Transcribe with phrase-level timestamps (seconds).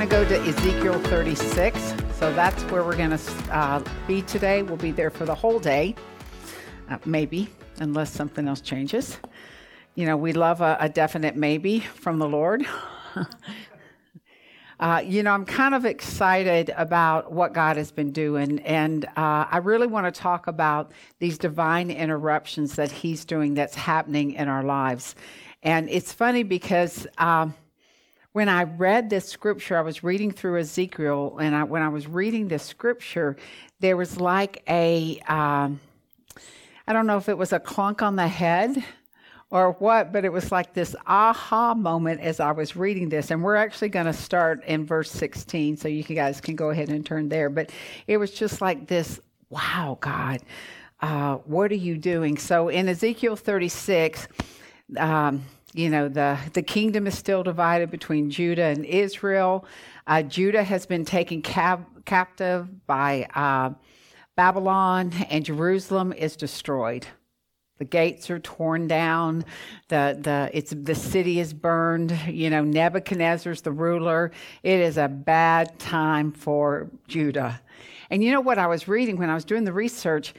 [0.00, 1.78] Going to go to Ezekiel 36.
[2.14, 4.62] So that's where we're going to uh, be today.
[4.62, 5.94] We'll be there for the whole day,
[6.88, 7.50] uh, maybe,
[7.80, 9.18] unless something else changes.
[9.96, 12.66] You know, we love a, a definite maybe from the Lord.
[14.78, 19.44] Uh, you know, I'm kind of excited about what God has been doing, and uh,
[19.50, 24.48] I really want to talk about these divine interruptions that He's doing that's happening in
[24.48, 25.16] our lives.
[25.62, 27.52] And it's funny because um,
[28.32, 32.06] when I read this scripture, I was reading through Ezekiel, and I, when I was
[32.06, 33.36] reading this scripture,
[33.80, 35.80] there was like a um,
[36.86, 38.84] I don't know if it was a clunk on the head
[39.50, 43.30] or what, but it was like this aha moment as I was reading this.
[43.30, 46.88] And we're actually going to start in verse 16, so you guys can go ahead
[46.88, 47.50] and turn there.
[47.50, 47.70] But
[48.06, 50.40] it was just like this wow, God,
[51.00, 52.38] uh, what are you doing?
[52.38, 54.28] So in Ezekiel 36,
[54.96, 59.64] um, you know, the, the kingdom is still divided between Judah and Israel.
[60.06, 63.70] Uh, Judah has been taken cap- captive by uh,
[64.36, 67.06] Babylon, and Jerusalem is destroyed.
[67.78, 69.44] The gates are torn down.
[69.88, 72.18] The, the, it's, the city is burned.
[72.28, 74.32] You know, Nebuchadnezzar's the ruler.
[74.62, 77.60] It is a bad time for Judah.
[78.10, 80.34] And you know what I was reading when I was doing the research?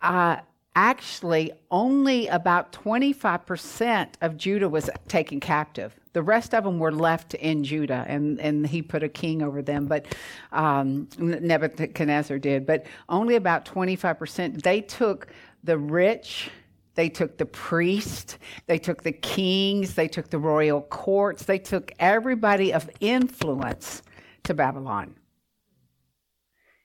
[0.00, 0.36] Uh,
[0.74, 5.94] actually, only about 25% of Judah was taken captive.
[6.12, 9.62] The rest of them were left in Judah, and, and he put a king over
[9.62, 10.06] them, but
[10.52, 12.66] um, Nebuchadnezzar did.
[12.66, 14.62] But only about 25%.
[14.62, 15.28] They took
[15.64, 16.50] the rich
[16.94, 21.92] they took the priest, they took the kings, they took the royal courts, they took
[21.98, 24.02] everybody of influence
[24.44, 25.14] to Babylon.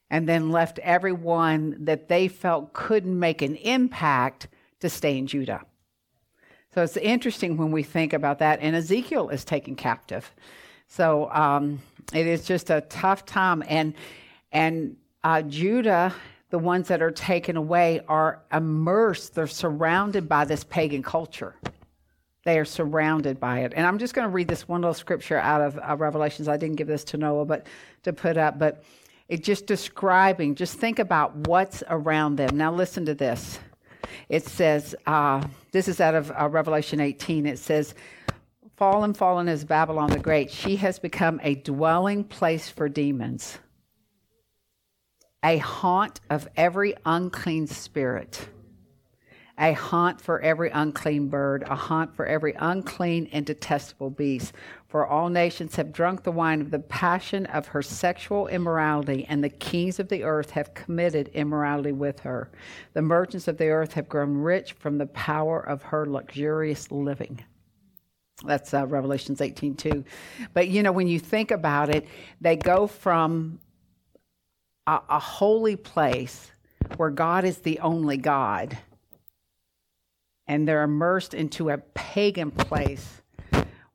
[0.10, 4.48] And then left everyone that they felt couldn't make an impact
[4.80, 5.62] to stay in Judah.
[6.74, 8.60] So it's interesting when we think about that.
[8.62, 10.32] And Ezekiel is taken captive.
[10.88, 11.82] So um,
[12.14, 13.64] it is just a tough time.
[13.68, 13.94] And,
[14.52, 16.14] and uh, Judah
[16.50, 21.56] the ones that are taken away are immersed, they're surrounded by this pagan culture.
[22.44, 23.74] They are surrounded by it.
[23.76, 26.48] And I'm just going to read this one little scripture out of uh, Revelations.
[26.48, 27.68] I didn't give this to Noah, but
[28.04, 28.84] to put up, but
[29.30, 32.58] it's just describing, just think about what's around them.
[32.58, 33.60] Now, listen to this.
[34.28, 37.46] It says, uh, this is out of uh, Revelation 18.
[37.46, 37.94] It says,
[38.76, 40.50] Fallen, fallen is Babylon the Great.
[40.50, 43.60] She has become a dwelling place for demons
[45.44, 48.50] a haunt of every unclean spirit,
[49.58, 54.54] a haunt for every unclean bird, a haunt for every unclean and detestable beast.
[54.90, 59.44] For all nations have drunk the wine of the passion of her sexual immorality, and
[59.44, 62.50] the kings of the earth have committed immorality with her.
[62.94, 67.40] The merchants of the earth have grown rich from the power of her luxurious living.
[68.44, 70.04] That's uh, Revelations 18 2.
[70.56, 72.08] But you know, when you think about it,
[72.42, 73.60] they go from
[74.88, 76.52] a, a holy place
[76.98, 78.76] where God is the only God,
[80.48, 83.19] and they're immersed into a pagan place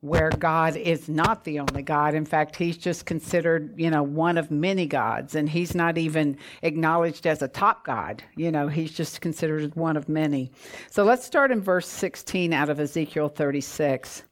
[0.05, 2.15] where God is not the only God.
[2.15, 6.37] In fact, he's just considered, you know, one of many gods, and he's not even
[6.61, 8.23] acknowledged as a top God.
[8.37, 10.53] You know, he's just considered one of many.
[10.91, 14.25] So let's start in verse 16 out of Ezekiel 36.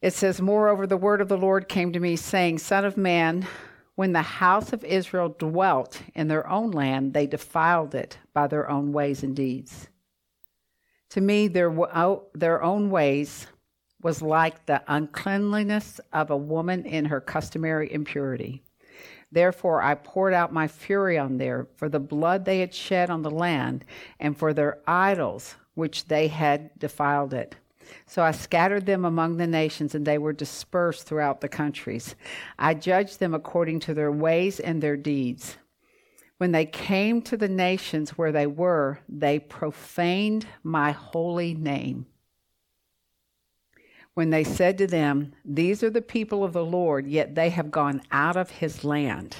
[0.00, 3.46] It says, Moreover, the word of the Lord came to me, saying, Son of man,
[3.96, 8.70] when the house of Israel dwelt in their own land, they defiled it by their
[8.70, 9.88] own ways and deeds.
[11.10, 13.46] To me, their, oh, their own ways
[14.02, 18.62] was like the uncleanliness of a woman in her customary impurity.
[19.32, 23.22] Therefore, I poured out my fury on them for the blood they had shed on
[23.22, 23.84] the land
[24.20, 27.56] and for their idols, which they had defiled it.
[28.06, 32.14] So I scattered them among the nations, and they were dispersed throughout the countries.
[32.58, 35.56] I judged them according to their ways and their deeds.
[36.38, 42.06] When they came to the nations where they were, they profaned my holy name.
[44.16, 47.70] When they said to them, These are the people of the Lord, yet they have
[47.70, 49.36] gone out of his land.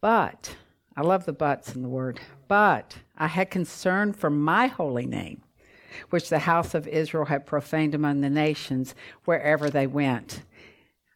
[0.00, 0.56] But,
[0.96, 2.18] I love the buts in the word,
[2.48, 5.42] but I had concern for my holy name
[6.08, 10.42] which the house of Israel had profaned among the nations wherever they went.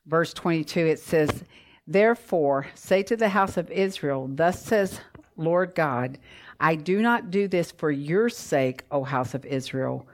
[0.06, 1.42] Verse 22, it says,
[1.84, 5.00] Therefore, say to the house of Israel, Thus says
[5.36, 6.16] Lord God,
[6.60, 10.06] I do not do this for your sake, O house of Israel,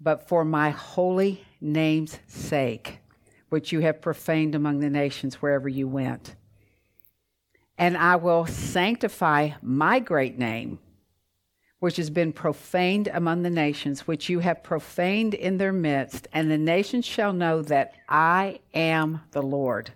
[0.00, 3.00] but for my holy name's sake,
[3.50, 6.34] which you have profaned among the nations wherever you went.
[7.76, 10.78] And I will sanctify my great name,
[11.78, 16.50] which has been profaned among the nations, which you have profaned in their midst, and
[16.50, 19.92] the nations shall know that I am the Lord,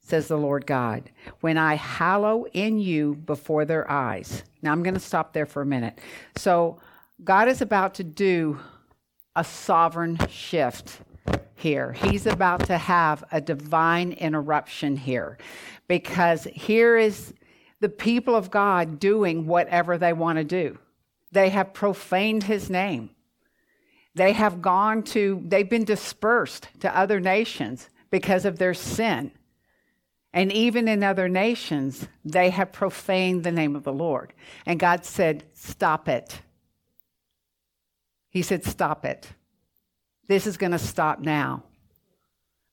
[0.00, 4.44] says the Lord God, when I hallow in you before their eyes.
[4.60, 5.98] Now I'm going to stop there for a minute.
[6.36, 6.80] So
[7.24, 8.58] God is about to do
[9.38, 10.98] a sovereign shift
[11.54, 11.92] here.
[11.92, 15.38] He's about to have a divine interruption here
[15.86, 17.32] because here is
[17.78, 20.78] the people of God doing whatever they want to do.
[21.30, 23.10] They have profaned his name.
[24.16, 29.30] They have gone to, they've been dispersed to other nations because of their sin.
[30.32, 34.32] And even in other nations, they have profaned the name of the Lord.
[34.66, 36.40] And God said, Stop it.
[38.38, 39.32] He said, Stop it.
[40.28, 41.64] This is going to stop now.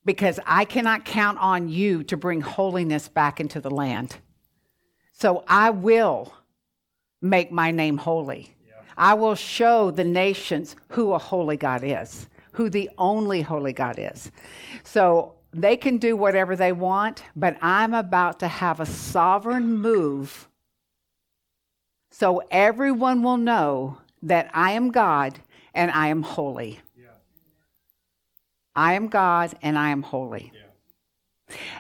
[0.06, 4.18] Because I cannot count on you to bring holiness back into the land.
[5.12, 6.32] So I will
[7.20, 8.56] make my name holy.
[8.64, 8.74] Yeah.
[8.96, 13.96] I will show the nations who a holy God is, who the only holy God
[13.98, 14.32] is.
[14.84, 20.48] So they can do whatever they want, but I'm about to have a sovereign move
[22.12, 25.40] so everyone will know that I am God
[25.76, 26.80] and I am holy.
[26.98, 27.08] Yeah.
[28.76, 30.52] I am God and I am holy.
[30.54, 30.62] Yeah.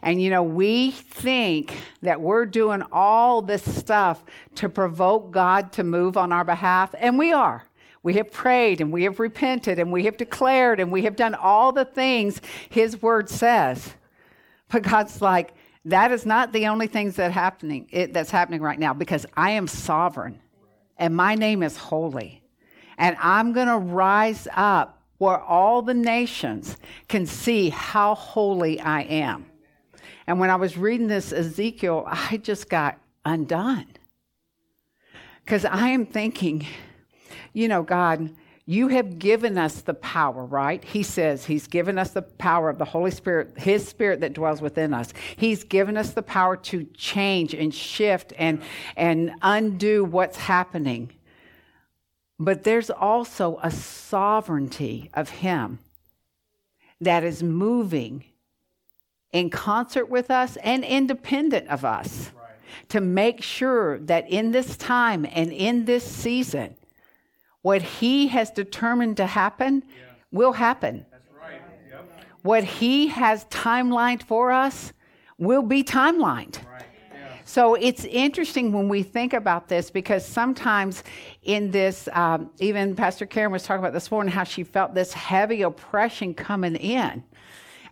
[0.02, 4.24] And you know, we think that we're doing all this stuff
[4.56, 7.66] to provoke God to move on our behalf, and we are.
[8.04, 11.34] We have prayed and we have repented and we have declared and we have done
[11.34, 12.40] all the things
[12.70, 13.96] His Word says.
[14.70, 15.56] But God's like,
[15.86, 19.52] that is not the only things that happening it, that's happening right now because I
[19.52, 20.40] am sovereign
[20.98, 22.44] and my name is holy.
[22.98, 26.78] And I'm going to rise up where all the nations
[27.08, 29.46] can see how holy I am.
[30.28, 33.88] And when I was reading this Ezekiel, I just got undone.
[35.44, 36.66] Because I am thinking,
[37.54, 38.32] you know, God,
[38.68, 40.84] you have given us the power, right?
[40.84, 44.60] He says He's given us the power of the Holy Spirit, His Spirit that dwells
[44.60, 45.14] within us.
[45.36, 48.64] He's given us the power to change and shift and,
[48.98, 51.12] and undo what's happening.
[52.40, 55.80] But there's also a sovereignty of Him
[57.00, 58.26] that is moving
[59.32, 62.90] in concert with us and independent of us right.
[62.90, 66.76] to make sure that in this time and in this season,
[67.62, 70.04] what He has determined to happen yeah.
[70.32, 71.06] will happen.
[71.42, 71.62] Right.
[71.90, 72.10] Yep.
[72.44, 74.94] What He has timelined for us
[75.38, 76.66] will be timelined.
[76.66, 76.75] Right.
[77.48, 81.04] So it's interesting when we think about this because sometimes
[81.44, 85.14] in this, um, even Pastor Karen was talking about this morning how she felt this
[85.14, 87.24] heavy oppression coming in.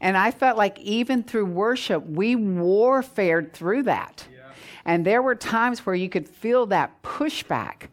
[0.02, 4.28] And I felt like even through worship, we warfared through that.
[4.34, 4.40] Yeah.
[4.86, 7.90] And there were times where you could feel that pushback.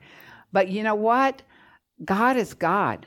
[0.53, 1.43] But you know what?
[2.03, 3.07] God is God.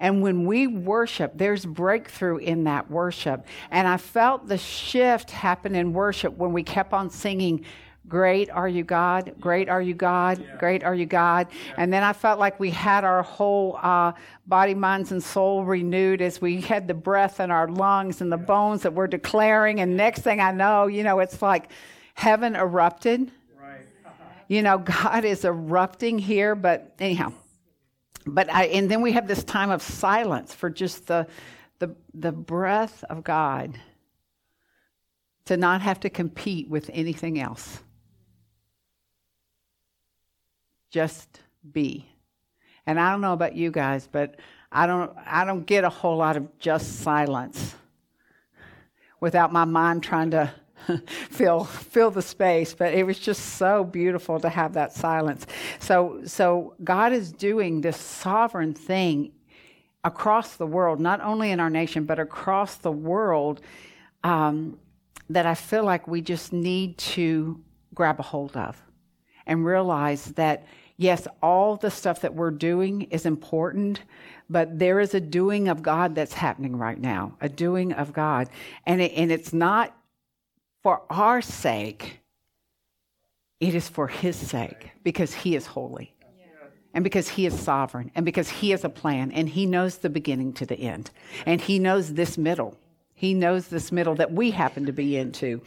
[0.00, 3.46] And when we worship, there's breakthrough in that worship.
[3.70, 7.66] And I felt the shift happen in worship when we kept on singing,
[8.08, 9.34] Great are you, God.
[9.38, 10.44] Great are you, God.
[10.58, 11.46] Great are you, God.
[11.76, 14.12] And then I felt like we had our whole uh,
[14.48, 18.36] body, minds, and soul renewed as we had the breath in our lungs and the
[18.36, 19.78] bones that we're declaring.
[19.78, 21.70] And next thing I know, you know, it's like
[22.14, 23.30] heaven erupted.
[23.56, 23.86] Right.
[24.48, 26.56] you know, God is erupting here.
[26.56, 27.32] But anyhow,
[28.34, 31.26] but I, and then we have this time of silence for just the,
[31.78, 33.78] the, the breath of God
[35.46, 37.82] to not have to compete with anything else.
[40.90, 42.06] Just be.
[42.86, 44.36] And I don't know about you guys, but
[44.72, 47.74] I don't, I don't get a whole lot of just silence
[49.20, 50.52] without my mind trying to
[51.30, 55.46] fill fill the space but it was just so beautiful to have that silence.
[55.78, 59.32] So so god is doing this sovereign thing
[60.04, 63.60] across the world not only in our nation but across the world
[64.24, 64.78] um,
[65.28, 67.60] that i feel like we just need to
[67.94, 68.82] grab a hold of
[69.46, 70.64] and realize that
[70.96, 74.00] yes all the stuff that we're doing is important
[74.50, 78.50] but there is a doing of god that's happening right now a doing of god.
[78.84, 79.96] And, it, and it's not
[80.82, 82.20] for our sake,
[83.60, 86.14] it is for His sake because He is holy.
[86.92, 90.10] and because He is sovereign, and because He has a plan, and He knows the
[90.10, 91.10] beginning to the end,
[91.46, 92.76] and He knows this middle.
[93.14, 95.60] He knows this middle that we happen to be into.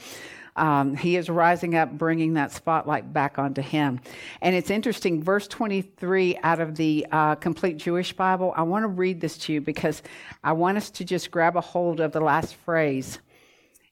[0.55, 4.00] Um, he is rising up, bringing that spotlight back onto him.
[4.41, 8.53] And it's interesting, verse 23 out of the uh, Complete Jewish Bible.
[8.55, 10.03] I want to read this to you because
[10.43, 13.20] I want us to just grab a hold of the last phrase.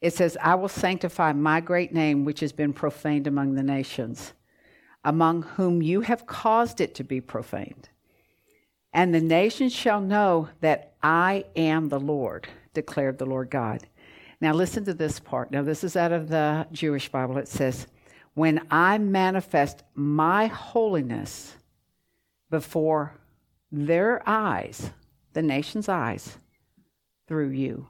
[0.02, 4.34] It says, I will sanctify my great name, which has been profaned among the nations,
[5.04, 7.90] among whom you have caused it to be profaned.
[8.94, 13.88] And the nations shall know that I am the Lord, declared the Lord God.
[14.42, 15.52] Now, listen to this part.
[15.52, 17.38] Now, this is out of the Jewish Bible.
[17.38, 17.86] It says,
[18.34, 21.56] When I manifest my holiness
[22.50, 23.20] before
[23.72, 24.90] their eyes,
[25.34, 26.38] the nation's eyes,
[27.28, 27.88] through you.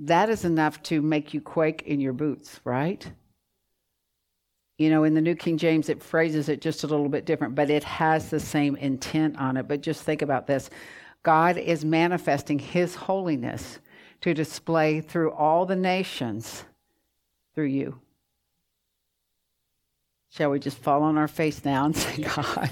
[0.00, 3.06] That is enough to make you quake in your boots, right?
[4.78, 7.54] You know, in the New King James, it phrases it just a little bit different,
[7.54, 9.68] but it has the same intent on it.
[9.68, 10.70] But just think about this
[11.22, 13.78] God is manifesting His holiness
[14.22, 16.64] to display through all the nations
[17.54, 18.00] through you.
[20.30, 22.70] Shall we just fall on our face now and say, God?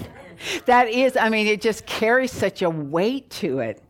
[0.65, 3.83] that is, I mean, it just carries such a weight to it.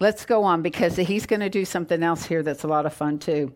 [0.00, 2.94] Let's go on because he's going to do something else here that's a lot of
[2.94, 3.52] fun too.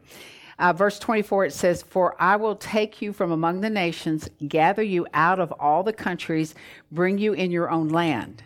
[0.59, 4.83] Uh, verse 24, it says, For I will take you from among the nations, gather
[4.83, 6.55] you out of all the countries,
[6.91, 8.43] bring you in your own land.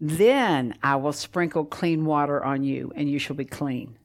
[0.00, 3.96] Then I will sprinkle clean water on you, and you shall be clean.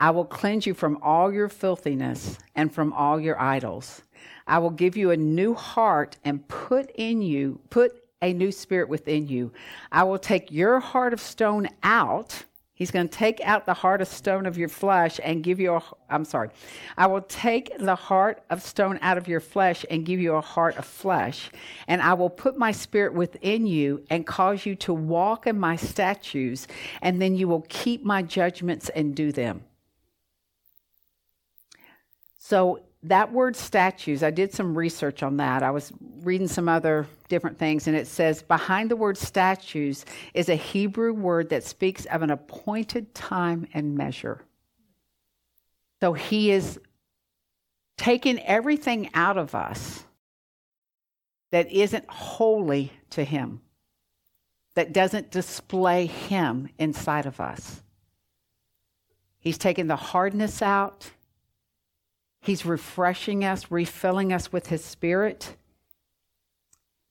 [0.00, 4.02] I will cleanse you from all your filthiness and from all your idols.
[4.48, 8.88] I will give you a new heart and put in you, put a new spirit
[8.88, 9.52] within you.
[9.90, 12.44] I will take your heart of stone out.
[12.74, 15.74] He's going to take out the heart of stone of your flesh and give you
[15.74, 16.48] a, I'm sorry.
[16.96, 20.40] I will take the heart of stone out of your flesh and give you a
[20.40, 21.50] heart of flesh.
[21.86, 25.76] And I will put my spirit within you and cause you to walk in my
[25.76, 26.66] statutes.
[27.02, 29.64] And then you will keep my judgments and do them.
[32.38, 35.62] So that word statues, I did some research on that.
[35.62, 40.04] I was reading some other different things, and it says behind the word statues
[40.34, 44.42] is a Hebrew word that speaks of an appointed time and measure.
[46.00, 46.78] So he is
[47.96, 50.04] taking everything out of us
[51.50, 53.60] that isn't holy to him,
[54.74, 57.82] that doesn't display him inside of us.
[59.38, 61.10] He's taking the hardness out.
[62.42, 65.56] He's refreshing us, refilling us with His Spirit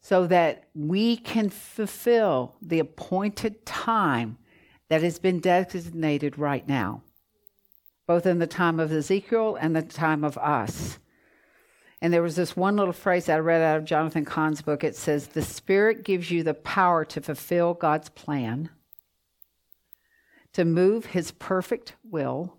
[0.01, 4.37] so that we can fulfill the appointed time
[4.89, 7.01] that has been designated right now,
[8.07, 10.99] both in the time of Ezekiel and the time of us.
[12.01, 14.83] And there was this one little phrase I read out of Jonathan Cahn's book.
[14.83, 18.69] It says, The Spirit gives you the power to fulfill God's plan,
[20.51, 22.57] to move His perfect will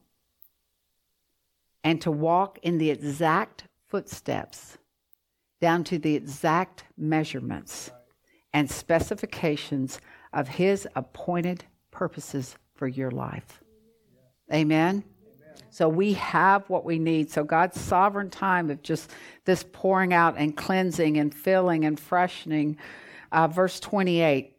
[1.85, 4.79] and to walk in the exact footsteps
[5.61, 7.91] down to the exact measurements
[8.53, 10.01] and specifications
[10.33, 13.62] of His appointed purposes for your life.
[14.53, 15.05] Amen.
[15.71, 17.31] So we have what we need.
[17.31, 19.11] So God's sovereign time of just
[19.45, 22.77] this pouring out and cleansing and filling and freshening.
[23.31, 24.55] Uh, verse 28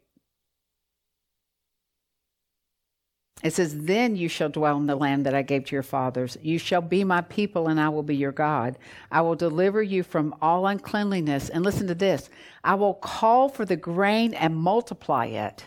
[3.42, 6.38] It says, Then you shall dwell in the land that I gave to your fathers.
[6.42, 8.78] You shall be my people, and I will be your God.
[9.10, 11.50] I will deliver you from all uncleanliness.
[11.50, 12.30] And listen to this
[12.62, 15.64] I will call for the grain and multiply it,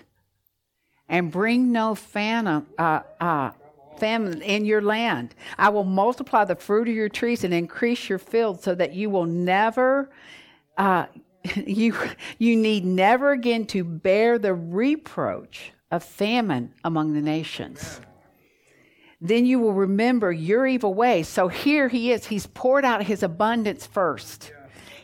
[1.09, 3.51] and bring no famine, uh, uh,
[3.99, 5.35] famine in your land.
[5.57, 9.09] I will multiply the fruit of your trees and increase your fields so that you
[9.09, 10.09] will never.
[10.77, 11.05] Uh,
[11.55, 11.95] you,
[12.39, 18.01] you need never again to bear the reproach of famine among the nations.
[19.19, 21.27] Then you will remember your evil ways.
[21.27, 22.27] So here he is.
[22.27, 24.51] He's poured out his abundance first.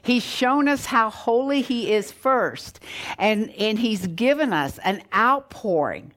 [0.04, 2.80] He's shown us how holy he is first.
[3.18, 6.14] And, and he's given us an outpouring.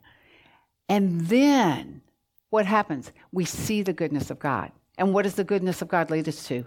[0.88, 2.02] And then
[2.50, 3.12] what happens?
[3.32, 4.73] We see the goodness of God.
[4.99, 6.66] And what does the goodness of God lead us to?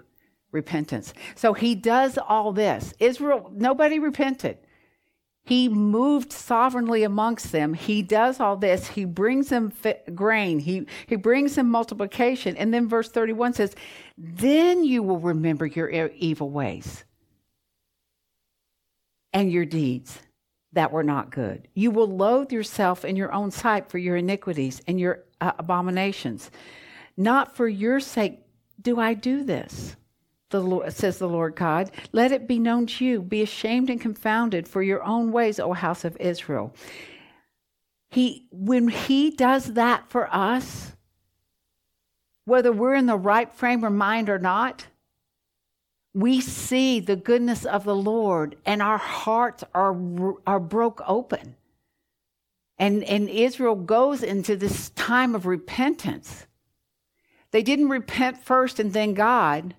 [0.52, 1.14] Repentance.
[1.36, 2.94] So he does all this.
[3.00, 4.58] Israel, nobody repented.
[5.46, 7.74] He moved sovereignly amongst them.
[7.74, 8.88] He does all this.
[8.88, 9.74] He brings them
[10.14, 10.60] grain.
[10.60, 12.56] He, he brings them multiplication.
[12.56, 13.76] And then verse 31 says,
[14.18, 17.04] Then you will remember your evil ways
[19.34, 20.20] and your deeds
[20.74, 21.68] that were not good.
[21.74, 26.52] You will loathe yourself in your own sight for your iniquities and your uh, abominations.
[27.18, 28.40] Not for your sake
[28.82, 29.96] do I do this,
[30.50, 31.92] the Lord, says the Lord God.
[32.12, 33.22] Let it be known to you.
[33.22, 36.74] Be ashamed and confounded for your own ways, O house of Israel.
[38.10, 40.94] He, when he does that for us,
[42.46, 44.88] whether we're in the right frame of mind or not,
[46.14, 49.96] we see the goodness of the Lord and our hearts are,
[50.48, 51.56] are broke open.
[52.80, 56.48] And, and Israel goes into this time of repentance.
[57.52, 59.76] They didn't repent first and then God.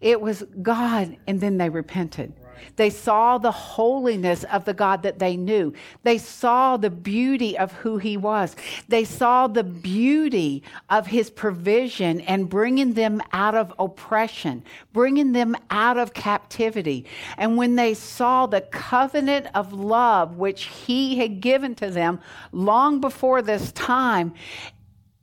[0.00, 2.32] It was God and then they repented.
[2.76, 5.72] They saw the holiness of the God that they knew.
[6.02, 8.56] They saw the beauty of who he was.
[8.88, 15.56] They saw the beauty of his provision and bringing them out of oppression, bringing them
[15.70, 17.06] out of captivity.
[17.36, 22.20] And when they saw the covenant of love which he had given to them
[22.52, 24.34] long before this time,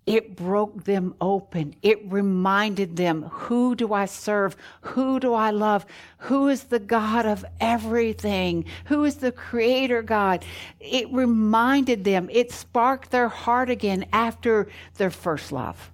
[0.06, 1.76] it broke them open.
[1.82, 4.56] It reminded them who do I serve?
[4.82, 5.86] Who do I love?
[6.20, 8.66] Who is the God of everything?
[8.86, 10.46] Who is the creator God?
[10.80, 15.92] It reminded them, it sparked their heart again after their first love.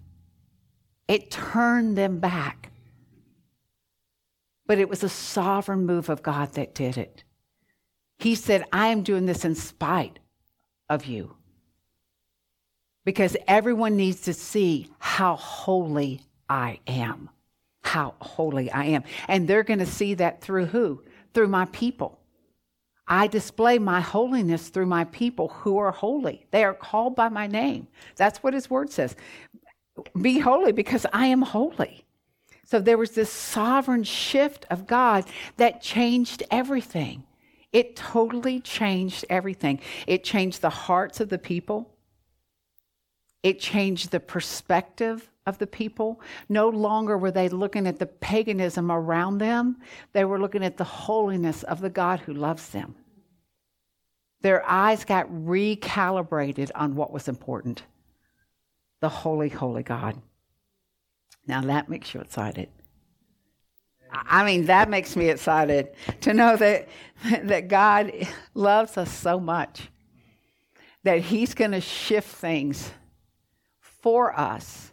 [1.07, 2.71] It turned them back.
[4.67, 7.23] But it was a sovereign move of God that did it.
[8.19, 10.19] He said, I am doing this in spite
[10.89, 11.35] of you
[13.05, 17.29] because everyone needs to see how holy I am.
[17.81, 19.03] How holy I am.
[19.27, 21.03] And they're going to see that through who?
[21.33, 22.19] Through my people.
[23.07, 26.45] I display my holiness through my people who are holy.
[26.51, 27.87] They are called by my name.
[28.15, 29.15] That's what his word says.
[30.21, 32.05] Be holy because I am holy.
[32.63, 35.25] So there was this sovereign shift of God
[35.57, 37.23] that changed everything.
[37.73, 39.81] It totally changed everything.
[40.07, 41.89] It changed the hearts of the people.
[43.43, 46.21] It changed the perspective of the people.
[46.47, 49.77] No longer were they looking at the paganism around them,
[50.13, 52.95] they were looking at the holiness of the God who loves them.
[54.41, 57.83] Their eyes got recalibrated on what was important
[58.99, 60.21] the holy, holy God.
[61.47, 62.69] Now that makes you excited.
[64.13, 65.89] I mean, that makes me excited
[66.21, 66.87] to know that,
[67.43, 68.11] that God
[68.53, 69.89] loves us so much
[71.03, 72.91] that He's going to shift things
[74.01, 74.91] for us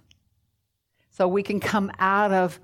[1.11, 2.61] so we can come out of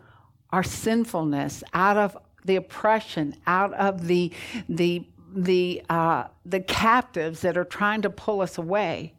[0.51, 4.31] our sinfulness, out of the oppression, out of the,
[4.69, 5.05] the,
[5.35, 9.13] the, uh, the captives that are trying to pull us away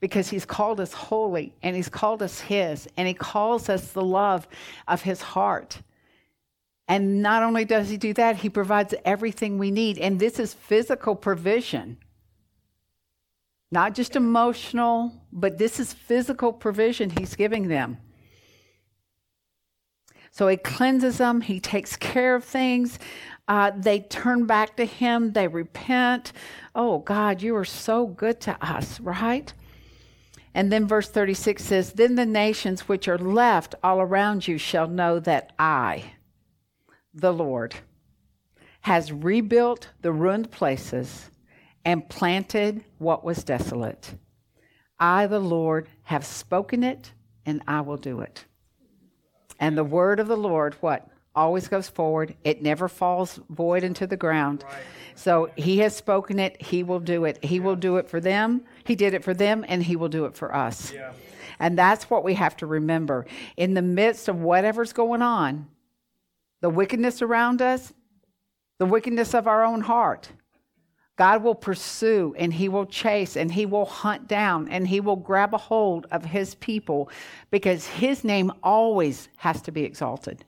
[0.00, 4.04] because he's called us holy and he's called us his and he calls us the
[4.04, 4.46] love
[4.86, 5.80] of his heart.
[6.86, 9.96] And not only does he do that, he provides everything we need.
[9.96, 11.96] And this is physical provision.
[13.74, 17.98] Not just emotional, but this is physical provision he's giving them.
[20.30, 23.00] So he cleanses them, he takes care of things.
[23.48, 26.32] Uh, they turn back to him, they repent.
[26.72, 29.52] Oh, God, you are so good to us, right?
[30.54, 34.86] And then verse 36 says, Then the nations which are left all around you shall
[34.86, 36.12] know that I,
[37.12, 37.74] the Lord,
[38.82, 41.28] has rebuilt the ruined places
[41.84, 44.14] and planted what was desolate.
[44.98, 47.12] I, the Lord, have spoken it,
[47.44, 48.44] and I will do it.
[49.60, 51.08] And the word of the Lord, what?
[51.36, 52.36] Always goes forward.
[52.44, 54.64] It never falls void into the ground.
[54.66, 54.82] Right.
[55.16, 56.60] So he has spoken it.
[56.62, 57.44] He will do it.
[57.44, 57.62] He yeah.
[57.62, 58.62] will do it for them.
[58.84, 60.92] He did it for them, and he will do it for us.
[60.92, 61.12] Yeah.
[61.58, 63.26] And that's what we have to remember.
[63.56, 65.68] In the midst of whatever's going on,
[66.60, 67.92] the wickedness around us,
[68.78, 70.30] the wickedness of our own heart,
[71.16, 75.16] God will pursue and he will chase and he will hunt down and he will
[75.16, 77.08] grab a hold of his people
[77.50, 80.44] because his name always has to be exalted.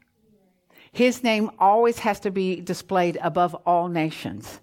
[0.90, 4.60] His name always has to be displayed above all nations.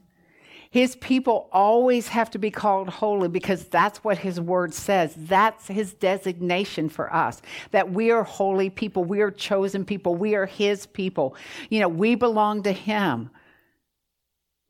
[0.71, 5.13] His people always have to be called holy because that's what his word says.
[5.15, 9.03] That's his designation for us that we are holy people.
[9.03, 10.15] We are chosen people.
[10.15, 11.35] We are his people.
[11.69, 13.29] You know, we belong to him.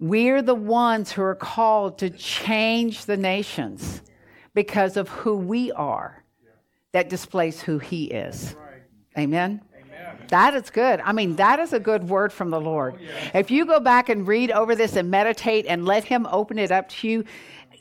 [0.04, 4.02] We're the ones who are called to change the nations
[4.54, 6.26] because of who we are
[6.92, 8.54] that displays who He is.
[9.18, 9.62] Amen.
[10.28, 11.00] That is good.
[11.00, 12.96] I mean, that is a good word from the Lord.
[13.00, 16.60] Oh, if you go back and read over this and meditate and let Him open
[16.60, 17.24] it up to you,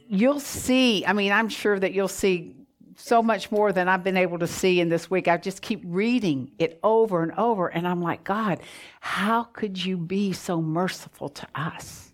[0.06, 1.04] you'll see.
[1.04, 2.54] I mean, I'm sure that you'll see
[2.94, 5.26] so much more than I've been able to see in this week.
[5.26, 8.60] I just keep reading it over and over, and I'm like, God,
[9.00, 12.10] how could you be so merciful to us?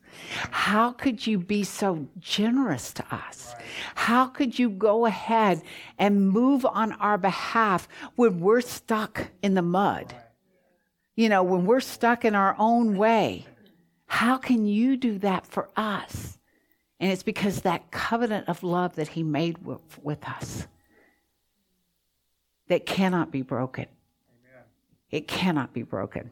[0.50, 3.54] How could you be so generous to us?
[3.94, 5.62] How could you go ahead
[5.98, 10.14] and move on our behalf when we're stuck in the mud?
[11.16, 13.46] You know, when we're stuck in our own way,
[14.06, 16.38] how can you do that for us?
[17.00, 20.66] And it's because that covenant of love that He made with, with us
[22.68, 23.86] that cannot be broken.
[23.86, 24.64] Amen.
[25.10, 26.30] It cannot be broken.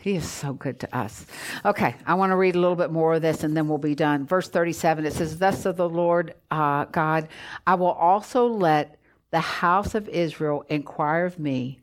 [0.00, 1.26] He is so good to us.
[1.64, 3.94] Okay, I want to read a little bit more of this and then we'll be
[3.94, 4.26] done.
[4.26, 7.28] Verse 37 it says, Thus of the Lord uh, God,
[7.66, 8.98] I will also let
[9.30, 11.80] the house of Israel inquire of me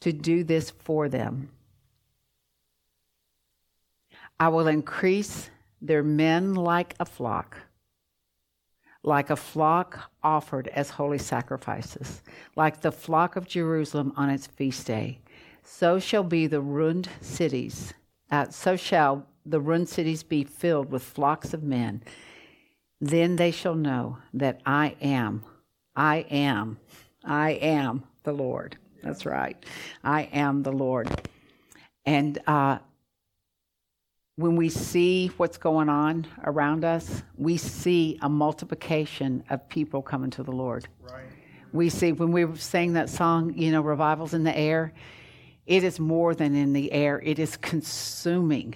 [0.00, 1.50] to do this for them.
[4.40, 5.48] I will increase
[5.80, 7.56] their men like a flock,
[9.04, 12.22] like a flock offered as holy sacrifices,
[12.56, 15.20] like the flock of Jerusalem on its feast day.
[15.62, 17.94] So shall be the ruined cities.
[18.30, 22.02] Uh, so shall the ruined cities be filled with flocks of men.
[23.00, 25.44] Then they shall know that I am,
[25.96, 26.78] I am,
[27.24, 28.76] I am the Lord.
[29.02, 29.56] That's right.
[30.04, 31.28] I am the Lord.
[32.06, 32.78] And uh,
[34.36, 40.30] when we see what's going on around us, we see a multiplication of people coming
[40.30, 40.86] to the Lord.
[41.02, 41.24] Right.
[41.72, 44.92] We see when we sang that song, you know, revivals in the air
[45.66, 48.74] it is more than in the air, it is consuming.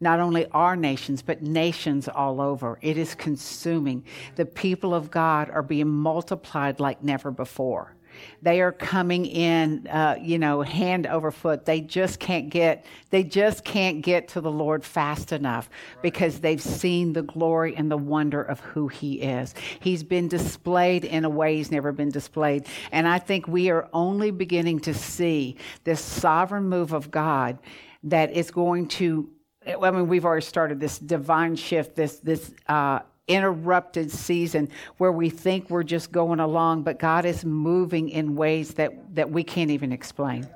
[0.00, 2.76] Not only our nations, but nations all over.
[2.82, 4.04] It is consuming.
[4.34, 7.94] The people of God are being multiplied like never before.
[8.42, 11.64] They are coming in, uh, you know, hand over foot.
[11.64, 15.70] They just can't get, they just can't get to the Lord fast enough
[16.02, 19.54] because they've seen the glory and the wonder of who He is.
[19.80, 23.88] He's been displayed in a way He's never been displayed, and I think we are
[23.92, 27.58] only beginning to see this sovereign move of God
[28.04, 29.28] that is going to.
[29.64, 35.30] I mean, we've already started this divine shift, this this uh, interrupted season where we
[35.30, 39.70] think we're just going along, but God is moving in ways that, that we can't
[39.70, 40.48] even explain.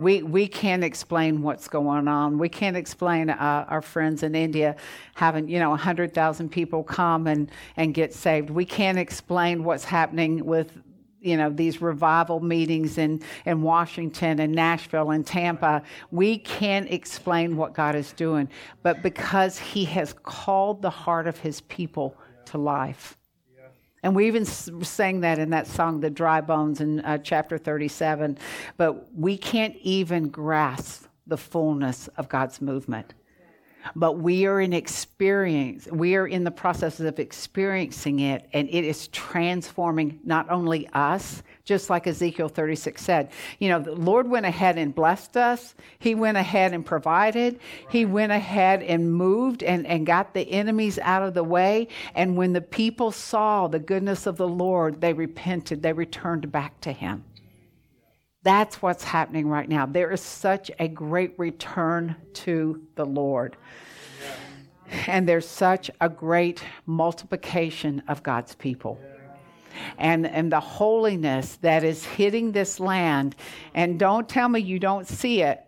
[0.00, 2.36] We, we can't explain what's going on.
[2.36, 4.74] We can't explain uh, our friends in India
[5.14, 8.50] having, you know, 100,000 people come and, and get saved.
[8.50, 10.82] We can't explain what's happening with
[11.24, 17.56] you know these revival meetings in, in washington and nashville and tampa we can't explain
[17.56, 18.48] what god is doing.
[18.82, 23.16] But because he has called the heart of his people to life.
[24.02, 28.36] And we even sang that in that song the dry bones in uh, chapter 37
[28.76, 33.14] but we can't even grasp the fullness of god's movement
[33.94, 38.84] but we are in experience we are in the process of experiencing it and it
[38.84, 43.30] is transforming not only us just like ezekiel 36 said.
[43.58, 45.74] You know the lord went ahead and blessed us.
[45.98, 47.58] He went ahead and provided.
[47.90, 51.88] He went ahead and moved and, and got the enemies out of the way.
[52.14, 55.82] And when the people saw the goodness of the lord they repented.
[55.82, 57.24] They returned back to him
[58.44, 59.86] that's what's happening right now.
[59.86, 63.56] There is such a great return to the Lord.
[65.06, 69.00] And there's such a great multiplication of God's people.
[69.98, 73.34] And, and the holiness that is hitting this land.
[73.72, 75.64] And don't tell me you don't see it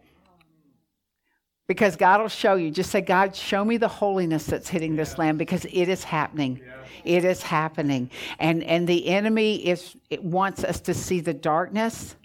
[1.67, 2.71] because God will show you.
[2.71, 6.61] Just say, God, show me the holiness that's hitting this land because it is happening.
[7.05, 8.11] It is happening.
[8.39, 12.17] And, and the enemy is, it wants us to see the darkness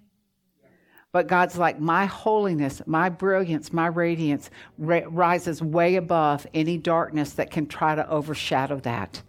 [1.11, 7.33] but God's like, my holiness, my brilliance, my radiance ra- rises way above any darkness
[7.33, 9.21] that can try to overshadow that.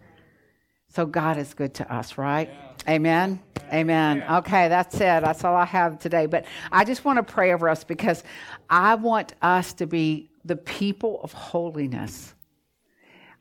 [0.87, 2.49] So God is good to us, right?
[2.49, 2.93] Yeah.
[2.93, 3.39] Amen.
[3.57, 3.75] Yeah.
[3.75, 4.17] Amen.
[4.17, 4.37] Yeah.
[4.37, 4.99] Okay, that's it.
[4.99, 6.25] That's all I have today.
[6.27, 8.23] But I just want to pray over us because
[8.69, 12.33] I want us to be the people of holiness.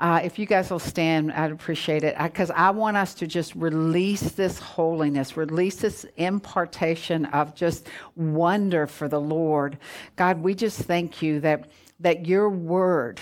[0.03, 3.55] Uh, if you guys will stand, I'd appreciate it because I want us to just
[3.55, 7.87] release this holiness, release this impartation of just
[8.17, 9.79] wonder for the Lord.
[10.17, 13.21] God, we just thank you that that your word.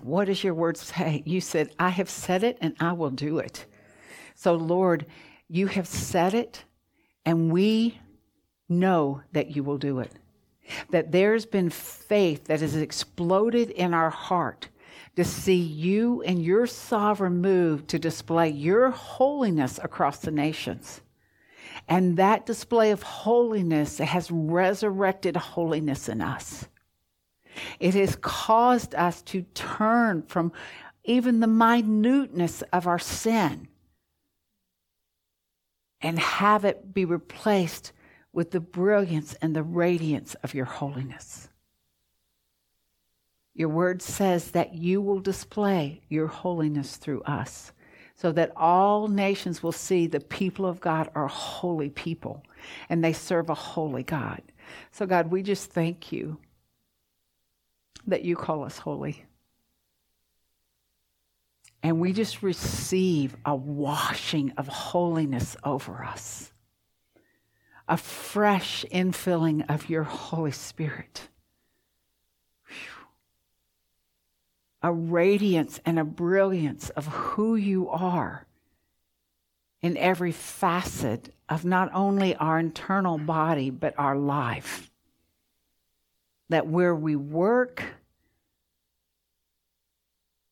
[0.00, 1.22] What does your word say?
[1.26, 3.66] You said, "I have said it, and I will do it."
[4.34, 5.04] So, Lord,
[5.48, 6.64] you have said it,
[7.26, 7.98] and we
[8.70, 10.12] know that you will do it.
[10.92, 14.70] That there's been faith that has exploded in our heart
[15.16, 21.00] to see you and your sovereign move to display your holiness across the nations.
[21.88, 26.68] And that display of holiness has resurrected holiness in us.
[27.80, 30.52] It has caused us to turn from
[31.04, 33.68] even the minuteness of our sin
[36.02, 37.92] and have it be replaced
[38.32, 41.48] with the brilliance and the radiance of your holiness.
[43.56, 47.72] Your word says that you will display your holiness through us
[48.14, 52.44] so that all nations will see the people of God are holy people
[52.90, 54.42] and they serve a holy God.
[54.92, 56.38] So, God, we just thank you
[58.06, 59.24] that you call us holy.
[61.82, 66.52] And we just receive a washing of holiness over us,
[67.88, 71.28] a fresh infilling of your Holy Spirit,
[74.86, 78.46] a radiance and a brilliance of who you are
[79.82, 84.88] in every facet of not only our internal body, but our life.
[86.50, 87.82] That where we work,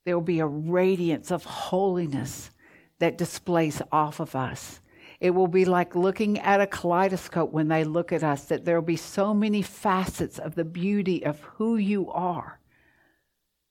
[0.05, 2.51] there will be a radiance of holiness
[2.99, 4.81] that displays off of us.
[5.21, 8.75] It will be like looking at a kaleidoscope when they look at us, that there
[8.75, 12.59] will be so many facets of the beauty of who you are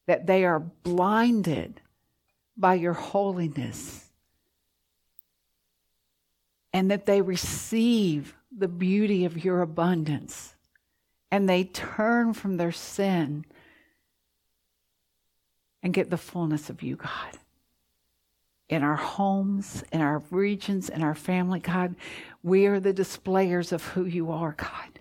[0.06, 1.82] that they are blinded
[2.58, 4.10] by your holiness
[6.72, 10.56] and that they receive the beauty of your abundance
[11.32, 13.46] and they turn from their sin
[15.82, 17.38] and get the fullness of you, God.
[18.70, 21.96] In our homes, in our regions, in our family, God,
[22.42, 24.93] we are the displayers of who you are, God.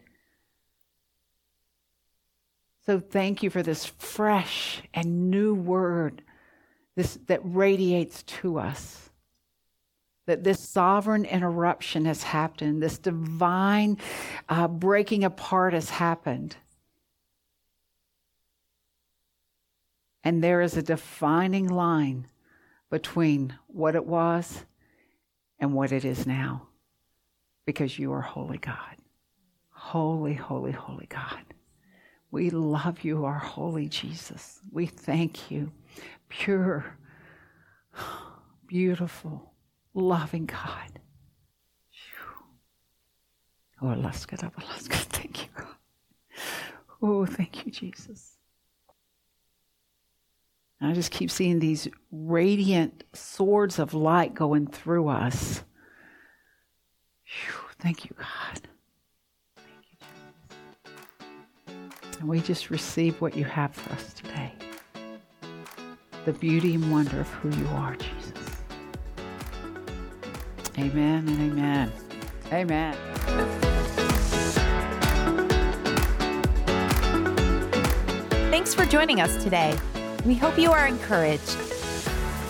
[2.85, 6.23] So thank you for this fresh and new word
[6.97, 9.11] this, that radiates to us.
[10.27, 13.99] That this sovereign interruption has happened, this divine
[14.49, 16.57] uh, breaking apart has happened.
[20.23, 22.29] And there is a defining line
[22.88, 24.64] between what it was
[25.59, 26.68] and what it is now.
[27.66, 28.97] Because you are holy God.
[29.71, 31.42] Holy, holy, holy God.
[32.33, 34.59] We love you, our holy Jesus.
[34.73, 35.71] We thank you.
[36.31, 36.97] Pure,
[38.66, 39.53] beautiful,
[39.92, 40.99] loving God.
[43.83, 43.95] Oh,
[45.11, 45.66] thank you, God.
[47.03, 48.38] Oh, thank you, Jesus.
[50.81, 55.62] I just keep seeing these radiant swords of light going through us.
[57.25, 58.68] Whew, thank you, God.
[62.22, 64.52] And we just receive what you have for us today
[66.24, 68.62] the beauty and wonder of who you are, Jesus.
[70.78, 71.90] Amen and amen.
[72.52, 72.96] Amen.
[78.52, 79.76] Thanks for joining us today.
[80.24, 81.56] We hope you are encouraged.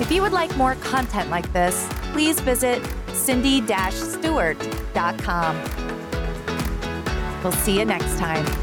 [0.00, 5.62] If you would like more content like this, please visit cindy-stewart.com.
[7.42, 8.62] We'll see you next time.